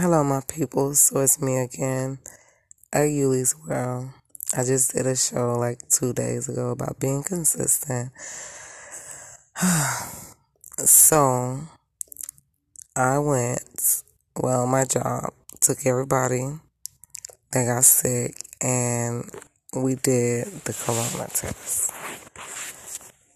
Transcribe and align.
Hello, 0.00 0.24
my 0.24 0.40
people. 0.48 0.94
So 0.94 1.20
it's 1.20 1.42
me 1.42 1.58
again 1.58 2.20
at 2.90 3.10
Yuli's 3.10 3.54
World. 3.54 4.08
I 4.56 4.64
just 4.64 4.94
did 4.94 5.06
a 5.06 5.14
show 5.14 5.58
like 5.58 5.86
two 5.90 6.14
days 6.14 6.48
ago 6.48 6.70
about 6.70 6.98
being 6.98 7.22
consistent. 7.22 8.10
so 10.78 11.60
I 12.96 13.18
went, 13.18 14.02
well, 14.38 14.66
my 14.66 14.86
job 14.86 15.34
took 15.60 15.84
everybody 15.84 16.46
that 17.52 17.66
got 17.66 17.84
sick 17.84 18.36
and 18.62 19.30
we 19.76 19.96
did 19.96 20.46
the 20.64 20.72
corona 20.72 21.28
test. 21.28 21.92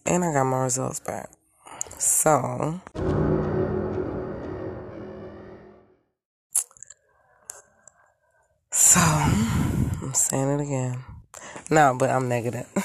And 0.06 0.24
I 0.24 0.33
got 0.33 0.45
my 0.45 0.62
results 0.62 1.01
back. 1.01 1.28
So, 1.98 2.80
No, 11.70 11.96
but 11.98 12.10
I'm 12.10 12.28
negative. 12.28 12.66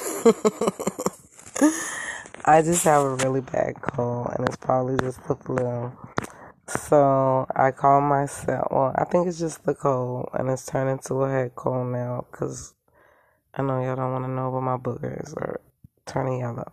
I 2.45 2.61
just 2.61 2.85
have 2.85 3.03
a 3.03 3.15
really 3.15 3.41
bad 3.41 3.81
cold, 3.81 4.33
and 4.37 4.47
it's 4.47 4.55
probably 4.55 4.95
just 4.97 5.21
the 5.27 5.35
flu. 5.35 5.91
So, 6.67 7.45
I 7.55 7.71
call 7.71 7.99
myself, 7.99 8.67
well, 8.71 8.93
I 8.95 9.03
think 9.03 9.27
it's 9.27 9.37
just 9.39 9.65
the 9.65 9.73
cold, 9.73 10.29
and 10.33 10.49
it's 10.49 10.65
turned 10.65 10.89
into 10.89 11.15
a 11.15 11.29
head 11.29 11.55
cold 11.55 11.87
now, 11.87 12.25
because 12.31 12.73
I 13.53 13.63
know 13.63 13.83
y'all 13.83 13.97
don't 13.97 14.13
want 14.13 14.23
to 14.23 14.31
know, 14.31 14.49
but 14.49 14.61
my 14.61 14.77
boogers 14.77 15.35
are 15.35 15.59
turning 16.05 16.39
yellow. 16.39 16.71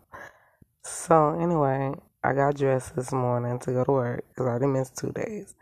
So, 0.85 1.39
anyway, 1.41 1.93
I 2.23 2.35
got 2.35 2.57
dressed 2.57 2.95
this 2.95 3.11
morning 3.11 3.59
to 3.61 3.73
go 3.73 3.83
to 3.83 3.93
work, 3.93 4.25
because 4.29 4.47
I 4.47 4.51
already 4.51 4.67
missed 4.67 4.97
two 4.97 5.11
days. 5.11 5.57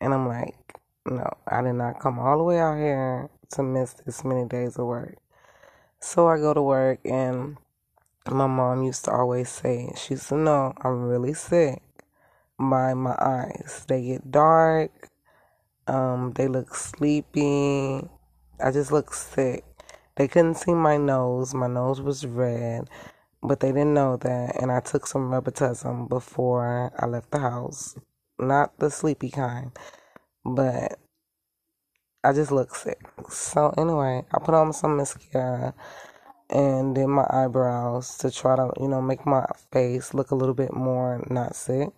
And 0.00 0.14
I'm 0.14 0.26
like, 0.26 0.56
no, 1.04 1.28
I 1.46 1.60
did 1.60 1.74
not 1.74 2.00
come 2.00 2.18
all 2.18 2.38
the 2.38 2.44
way 2.44 2.58
out 2.58 2.78
here 2.78 3.28
to 3.50 3.62
miss 3.62 3.92
this 3.92 4.24
many 4.24 4.48
days 4.48 4.78
of 4.78 4.86
work. 4.86 5.18
So 6.04 6.26
I 6.26 6.38
go 6.38 6.52
to 6.52 6.60
work, 6.60 6.98
and 7.04 7.56
my 8.28 8.48
mom 8.48 8.82
used 8.82 9.04
to 9.04 9.12
always 9.12 9.48
say, 9.48 9.92
she 9.96 10.16
said, 10.16 10.38
No, 10.38 10.74
I'm 10.82 11.04
really 11.04 11.32
sick 11.32 11.80
by 12.58 12.92
my 12.92 13.14
eyes. 13.20 13.84
They 13.86 14.02
get 14.02 14.28
dark, 14.28 14.90
um, 15.86 16.32
they 16.34 16.48
look 16.48 16.74
sleepy. 16.74 18.02
I 18.60 18.72
just 18.72 18.90
look 18.90 19.14
sick. 19.14 19.64
They 20.16 20.26
couldn't 20.26 20.56
see 20.56 20.74
my 20.74 20.96
nose. 20.96 21.54
My 21.54 21.68
nose 21.68 22.00
was 22.00 22.26
red, 22.26 22.90
but 23.40 23.60
they 23.60 23.68
didn't 23.68 23.94
know 23.94 24.16
that. 24.16 24.60
And 24.60 24.72
I 24.72 24.80
took 24.80 25.06
some 25.06 25.30
Robitussin 25.30 26.08
before 26.08 26.92
I 26.98 27.06
left 27.06 27.30
the 27.30 27.38
house. 27.38 27.94
Not 28.40 28.76
the 28.80 28.90
sleepy 28.90 29.30
kind 29.30 29.70
but 30.44 30.98
I 32.24 32.32
just 32.32 32.52
look 32.52 32.72
sick. 32.74 33.00
So 33.28 33.74
anyway, 33.76 34.22
I 34.32 34.38
put 34.38 34.54
on 34.54 34.72
some 34.72 34.96
mascara 34.96 35.74
and 36.48 36.94
did 36.94 37.08
my 37.08 37.26
eyebrows 37.28 38.16
to 38.18 38.30
try 38.30 38.54
to, 38.54 38.70
you 38.80 38.86
know, 38.86 39.02
make 39.02 39.26
my 39.26 39.44
face 39.72 40.14
look 40.14 40.30
a 40.30 40.36
little 40.36 40.54
bit 40.54 40.72
more 40.72 41.24
not 41.28 41.56
sick. 41.56 41.88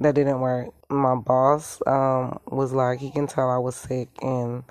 That 0.00 0.14
didn't 0.14 0.40
work. 0.40 0.72
My 0.88 1.16
boss 1.16 1.82
um, 1.86 2.38
was 2.46 2.72
like, 2.72 3.00
he 3.00 3.10
can 3.10 3.26
tell 3.26 3.50
I 3.50 3.58
was 3.58 3.76
sick, 3.76 4.08
and 4.22 4.64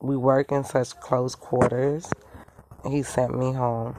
we 0.00 0.16
work 0.16 0.50
in 0.50 0.64
such 0.64 0.98
close 0.98 1.34
quarters. 1.34 2.10
He 2.88 3.02
sent 3.02 3.38
me 3.38 3.52
home. 3.52 3.96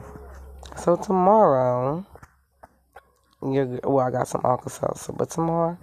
So 0.77 0.95
tomorrow, 0.95 2.05
you're, 3.43 3.79
well, 3.83 4.07
I 4.07 4.11
got 4.11 4.27
some 4.27 4.41
Alka 4.43 4.69
Seltzer, 4.69 5.13
but 5.13 5.29
tomorrow 5.29 5.77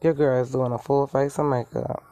your 0.00 0.14
girl 0.14 0.40
is 0.40 0.52
doing 0.52 0.72
a 0.72 0.78
full 0.78 1.06
face 1.06 1.38
of 1.38 1.46
makeup 1.46 2.09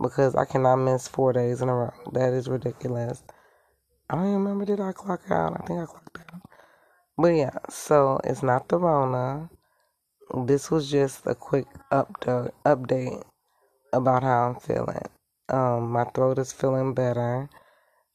because 0.00 0.34
I 0.34 0.44
cannot 0.44 0.76
miss 0.76 1.08
four 1.08 1.32
days 1.32 1.60
in 1.60 1.68
a 1.68 1.74
row. 1.74 1.92
That 2.12 2.32
is 2.32 2.48
ridiculous. 2.48 3.22
I 4.10 4.14
don't 4.14 4.24
even 4.24 4.38
remember 4.38 4.64
did 4.64 4.80
I 4.80 4.92
clock 4.92 5.22
out. 5.30 5.60
I 5.60 5.66
think 5.66 5.80
I 5.80 5.86
clocked 5.86 6.18
out. 6.32 6.42
But 7.16 7.28
yeah, 7.28 7.58
so 7.68 8.20
it's 8.24 8.42
not 8.42 8.68
the 8.68 8.78
Rona. 8.78 9.50
This 10.46 10.70
was 10.70 10.90
just 10.90 11.26
a 11.26 11.34
quick 11.34 11.66
update 11.90 12.52
update 12.64 13.22
about 13.92 14.22
how 14.22 14.48
I'm 14.48 14.60
feeling. 14.60 15.08
Um, 15.48 15.90
my 15.90 16.04
throat 16.04 16.38
is 16.38 16.52
feeling 16.52 16.94
better. 16.94 17.48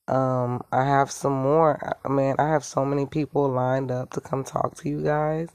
Um, 0.08 0.62
I 0.72 0.86
have 0.86 1.12
some 1.12 1.34
more. 1.34 1.98
Man, 2.08 2.36
I 2.40 2.50
have 2.50 2.64
so 2.64 2.86
many 2.86 3.06
people 3.06 3.50
lined 3.50 3.92
up 3.92 4.12
to 4.12 4.22
come 4.22 4.44
talk 4.44 4.76
to 4.78 4.90
you 4.90 5.04
guys 5.04 5.50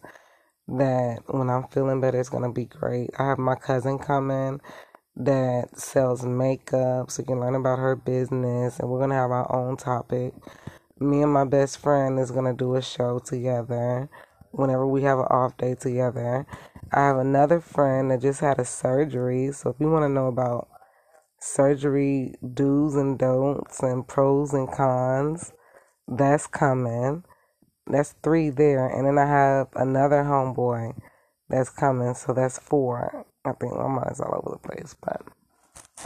that 0.69 1.21
when 1.29 1.49
I'm 1.49 1.69
feeling 1.69 2.01
better, 2.01 2.21
it's 2.21 2.29
gonna 2.29 2.53
be 2.53 2.67
great. 2.67 3.11
I 3.19 3.27
have 3.29 3.39
my 3.39 3.55
cousin 3.55 3.99
coming 3.99 4.61
that 5.19 5.79
sells 5.79 6.25
makeup, 6.25 7.11
so 7.11 7.23
you 7.23 7.27
can 7.27 7.41
learn 7.41 7.55
about 7.55 7.79
her 7.79 7.97
business, 7.97 8.79
and 8.79 8.89
we're 8.89 9.01
gonna 9.01 9.15
have 9.15 9.31
our 9.31 9.55
own 9.55 9.77
topic. 9.77 10.33
Me 11.01 11.23
and 11.23 11.33
my 11.33 11.45
best 11.45 11.79
friend 11.79 12.19
is 12.19 12.31
gonna 12.31 12.55
do 12.55 12.75
a 12.75 12.83
show 12.83 13.19
together 13.19 14.09
whenever 14.53 14.87
we 14.87 15.03
have 15.03 15.19
an 15.19 15.27
off 15.27 15.57
day 15.57 15.75
together. 15.75 16.47
I 16.93 17.01
have 17.01 17.19
another 17.19 17.61
friend 17.61 18.11
that 18.11 18.23
just 18.23 18.41
had 18.41 18.59
a 18.59 18.65
surgery, 18.65 19.53
so 19.53 19.71
if 19.71 19.77
you 19.81 19.91
want 19.91 20.05
to 20.05 20.09
know 20.09 20.27
about 20.27 20.69
surgery 21.41 22.35
do's 22.55 22.95
and 22.95 23.19
don'ts 23.19 23.81
and 23.83 24.07
pros 24.07 24.53
and 24.53 24.71
cons, 24.71 25.53
that's 26.07 26.47
coming. 26.47 27.25
That's 27.87 28.15
three 28.23 28.51
there. 28.51 28.87
And 28.87 29.07
then 29.07 29.19
I 29.19 29.27
have 29.27 29.69
another 29.75 30.23
homeboy 30.25 30.99
that's 31.49 31.71
coming. 31.71 32.15
So 32.15 32.33
that's 32.33 32.59
four. 32.59 33.27
I 33.49 33.53
think 33.53 33.75
my 33.75 33.89
mind's 33.89 34.21
all 34.21 34.35
over 34.35 34.59
the 34.61 34.69
place. 34.69 34.95
But 35.01 35.23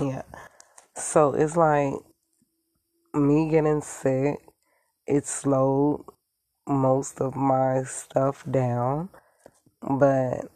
yeah. 0.00 0.22
So 0.94 1.34
it's 1.34 1.56
like 1.56 1.94
me 3.14 3.50
getting 3.50 3.80
sick, 3.80 4.38
it 5.06 5.26
slowed 5.26 6.04
most 6.66 7.20
of 7.20 7.34
my 7.34 7.82
stuff 7.84 8.44
down. 8.50 9.08
But 9.80 10.46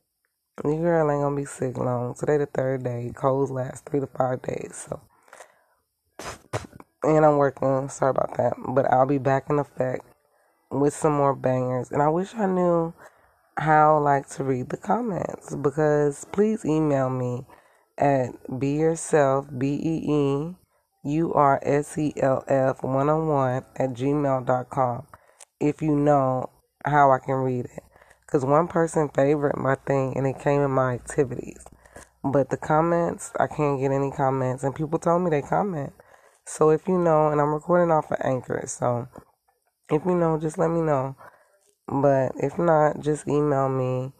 your 0.64 0.78
girl 0.78 1.10
ain't 1.10 1.22
gonna 1.22 1.36
be 1.36 1.44
sick 1.44 1.76
long. 1.76 2.14
Today 2.14 2.38
the 2.38 2.46
third 2.46 2.84
day. 2.84 3.12
Colds 3.14 3.50
last 3.50 3.84
three 3.84 4.00
to 4.00 4.06
five 4.06 4.42
days. 4.42 4.86
So 4.88 5.00
and 7.02 7.24
I'm 7.24 7.36
working. 7.36 7.88
Sorry 7.88 8.10
about 8.10 8.36
that. 8.36 8.54
But 8.68 8.90
I'll 8.92 9.06
be 9.06 9.18
back 9.18 9.50
in 9.50 9.58
effect 9.58 10.04
with 10.70 10.94
some 10.94 11.12
more 11.12 11.34
bangers. 11.34 11.90
And 11.90 12.02
I 12.02 12.08
wish 12.08 12.34
I 12.34 12.46
knew 12.46 12.94
how 13.58 13.98
like 13.98 14.28
to 14.28 14.44
read 14.44 14.68
the 14.68 14.76
comments 14.76 15.54
because 15.56 16.26
please 16.32 16.64
email 16.64 17.08
me 17.08 17.44
at 17.98 18.30
be 18.58 18.72
yourself 18.72 19.46
b 19.56 19.74
e 19.82 20.04
e 20.06 20.54
u 21.04 21.32
r 21.32 21.58
s 21.62 21.96
e 21.98 22.12
l 22.16 22.44
f 22.46 22.82
101 22.82 23.64
at 23.76 23.90
gmail.com 23.90 25.06
if 25.60 25.80
you 25.80 25.96
know 25.96 26.50
how 26.86 27.10
I 27.10 27.18
can 27.18 27.34
read 27.34 27.66
it. 27.66 27.82
Because 28.26 28.44
one 28.44 28.68
person 28.68 29.08
favorite 29.08 29.56
my 29.56 29.76
thing 29.86 30.16
and 30.16 30.26
it 30.26 30.40
came 30.40 30.60
in 30.62 30.70
my 30.70 30.94
activities. 30.94 31.64
But 32.24 32.50
the 32.50 32.56
comments, 32.56 33.32
I 33.38 33.46
can't 33.46 33.80
get 33.80 33.92
any 33.92 34.10
comments. 34.10 34.64
And 34.64 34.74
people 34.74 34.98
told 34.98 35.22
me 35.22 35.30
they 35.30 35.42
comment. 35.42 35.92
So 36.44 36.70
if 36.70 36.86
you 36.88 36.98
know, 36.98 37.28
and 37.28 37.40
I'm 37.40 37.54
recording 37.54 37.92
off 37.92 38.10
of 38.10 38.18
Anchor, 38.22 38.64
so 38.66 39.08
if 39.90 40.04
you 40.04 40.14
know, 40.14 40.38
just 40.38 40.58
let 40.58 40.70
me 40.70 40.80
know. 40.80 41.16
But 41.88 42.32
if 42.36 42.58
not, 42.58 43.00
just 43.00 43.28
email 43.28 43.68
me 43.68 44.12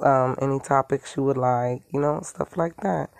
um, 0.00 0.36
any 0.40 0.58
topics 0.60 1.16
you 1.16 1.22
would 1.24 1.36
like, 1.36 1.82
you 1.92 2.00
know, 2.00 2.20
stuff 2.22 2.56
like 2.56 2.76
that. 2.78 3.10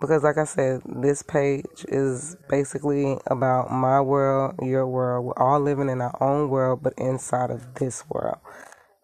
Because, 0.00 0.22
like 0.22 0.38
I 0.38 0.44
said, 0.44 0.80
this 0.86 1.22
page 1.22 1.84
is 1.88 2.36
basically 2.48 3.18
about 3.26 3.70
my 3.70 4.00
world, 4.00 4.54
your 4.62 4.86
world. 4.86 5.26
We're 5.26 5.38
all 5.38 5.60
living 5.60 5.90
in 5.90 6.00
our 6.00 6.16
own 6.22 6.48
world, 6.48 6.82
but 6.82 6.94
inside 6.96 7.50
of 7.50 7.74
this 7.74 8.04
world. 8.08 8.38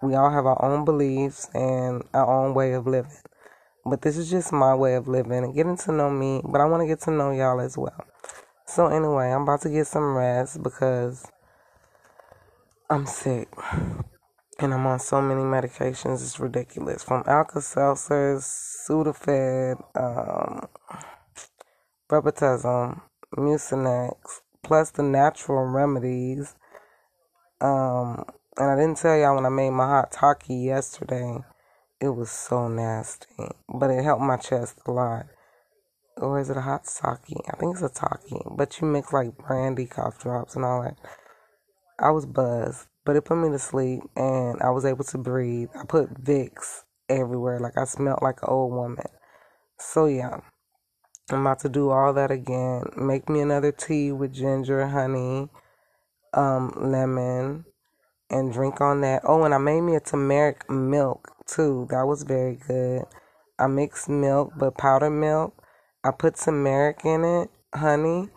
We 0.00 0.14
all 0.14 0.31
have 0.31 0.46
our 0.46 0.62
own 0.64 0.84
beliefs 0.86 1.48
and 1.52 2.02
our 2.14 2.26
own 2.26 2.54
way 2.54 2.72
of 2.72 2.86
living. 2.86 3.12
But 3.84 4.02
this 4.02 4.16
is 4.16 4.31
just 4.31 4.52
my 4.52 4.75
way 4.75 4.94
of 4.94 5.06
living 5.06 5.44
and 5.44 5.54
getting 5.54 5.76
to 5.78 5.92
know 5.92 6.10
me. 6.10 6.40
But 6.44 6.60
I 6.60 6.64
want 6.64 6.82
to 6.82 6.86
get 6.86 7.00
to 7.02 7.10
know 7.10 7.31
y'all 7.31 7.60
as 7.60 7.76
well. 7.76 8.04
So, 8.66 8.86
anyway, 8.86 9.31
I'm 9.31 9.42
about 9.42 9.60
to 9.62 9.70
get 9.70 9.86
some 9.86 10.14
rest 10.14 10.62
because 10.62 11.26
I'm 12.88 13.04
sick. 13.04 13.48
And 14.60 14.72
I'm 14.72 14.86
on 14.86 15.00
so 15.00 15.20
many 15.20 15.42
medications, 15.42 16.22
it's 16.22 16.38
ridiculous. 16.38 17.02
From 17.02 17.24
Alka 17.26 17.58
Seltzers, 17.58 18.44
Sudafed, 18.88 19.82
um, 19.96 20.68
Mucinex, 23.36 24.16
plus 24.62 24.90
the 24.92 25.02
natural 25.02 25.64
remedies. 25.64 26.54
Um, 27.60 28.24
and 28.56 28.70
I 28.70 28.76
didn't 28.76 28.98
tell 28.98 29.16
y'all 29.16 29.34
when 29.34 29.46
I 29.46 29.48
made 29.48 29.70
my 29.70 29.86
hot 29.86 30.12
Taki 30.12 30.54
yesterday, 30.54 31.38
it 32.00 32.10
was 32.10 32.30
so 32.30 32.68
nasty. 32.68 33.48
But 33.68 33.90
it 33.90 34.04
helped 34.04 34.22
my 34.22 34.36
chest 34.36 34.78
a 34.86 34.92
lot. 34.92 35.26
Or 36.18 36.38
is 36.38 36.50
it 36.50 36.56
a 36.56 36.60
hot 36.60 36.86
sake? 36.86 37.36
I 37.52 37.56
think 37.56 37.74
it's 37.74 37.82
a 37.82 37.88
Taki. 37.88 38.40
But 38.48 38.80
you 38.80 38.86
mix 38.86 39.12
like 39.12 39.36
brandy, 39.36 39.86
cough 39.86 40.22
drops, 40.22 40.54
and 40.54 40.64
all 40.64 40.82
that. 40.82 40.96
I 41.98 42.10
was 42.10 42.26
buzzed, 42.26 42.87
but 43.04 43.16
it 43.16 43.25
put 43.25 43.38
me 43.38 43.48
to 43.50 43.58
sleep 43.58 44.02
and 44.16 44.60
I 44.62 44.70
was 44.70 44.84
able 44.84 45.04
to 45.04 45.19
breathe. 45.19 45.69
I 45.75 45.84
put 45.84 46.22
Vicks 46.22 46.82
everywhere, 47.08 47.58
like 47.58 47.78
I 47.78 47.84
smelled 47.84 48.22
like 48.22 48.43
an 48.43 48.48
old 48.48 48.72
woman. 48.72 49.06
So 49.78 50.06
yeah. 50.06 50.40
I'm 51.28 51.40
about 51.40 51.58
to 51.60 51.69
do 51.69 51.90
all 51.90 52.12
that 52.12 52.31
again. 52.31 52.84
Make 52.96 53.28
me 53.28 53.40
another 53.40 53.72
tea 53.72 54.12
with 54.12 54.32
ginger, 54.32 54.87
honey, 54.87 55.48
um, 56.32 56.72
lemon, 56.76 57.64
and 58.31 58.52
drink 58.52 58.81
on 58.81 59.00
that. 59.00 59.22
Oh, 59.25 59.43
and 59.43 59.52
I 59.52 59.58
made 59.58 59.81
me 59.81 59.96
a 59.96 60.00
turmeric 60.00 60.70
milk 60.70 61.32
too. 61.46 61.88
That 61.90 62.06
was 62.06 62.22
very 62.22 62.54
good. 62.54 63.06
I 63.58 63.66
mixed 63.66 64.08
milk, 64.08 64.52
but 64.56 64.78
powdered 64.78 65.10
milk. 65.10 65.54
I 66.04 66.12
put 66.12 66.37
turmeric 66.37 67.00
in 67.04 67.25
it, 67.25 67.50
honey, 67.75 68.28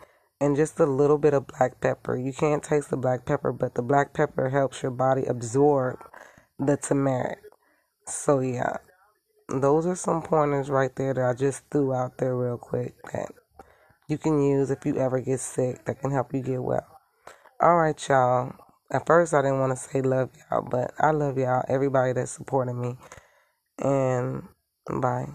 and 0.41 0.56
just 0.56 0.80
a 0.80 0.86
little 0.86 1.18
bit 1.18 1.33
of 1.33 1.47
black 1.47 1.81
pepper. 1.81 2.18
You 2.18 2.33
can't 2.33 2.63
taste 2.63 2.89
the 2.89 2.97
black 2.97 3.25
pepper, 3.25 3.51
but 3.51 3.75
the 3.75 3.81
black 3.81 4.13
pepper 4.13 4.50
helps 4.50 4.81
your 4.81 4.91
body 4.91 5.25
absorb 5.25 6.00
the 6.57 6.77
turmeric. 6.77 7.39
So 8.07 8.39
yeah, 8.39 8.77
those 9.50 9.86
are 9.86 9.95
some 9.95 10.21
pointers 10.21 10.69
right 10.69 10.95
there 10.95 11.13
that 11.13 11.24
I 11.24 11.33
just 11.33 11.63
threw 11.71 11.94
out 11.94 12.18
there 12.18 12.36
real 12.36 12.57
quick 12.57 12.95
that 13.12 13.31
you 14.07 14.18
can 14.18 14.41
use 14.41 14.71
if 14.71 14.86
you 14.86 14.97
ever 14.97 15.19
get 15.19 15.39
sick 15.39 15.86
that 15.86 16.00
can 16.01 16.12
help 16.12 16.33
you 16.33 16.42
get 16.42 16.63
well. 16.63 16.88
All 17.62 17.77
right, 17.77 18.07
y'all. 18.07 18.53
At 18.92 19.06
first, 19.06 19.33
I 19.33 19.44
didn't 19.44 19.59
want 19.59 19.71
to 19.71 19.77
say 19.77 20.01
love 20.01 20.31
y'all, 20.50 20.63
but 20.63 20.94
I 20.97 21.12
love 21.12 21.38
y'all, 21.38 21.63
everybody 21.68 22.13
that's 22.13 22.31
supporting 22.31 22.81
me. 22.81 22.95
And 23.77 24.44
bye. 24.89 25.27